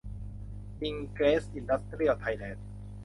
[0.81, 2.65] อิงเกรส อินดัสเตรียล ไทยแลนด์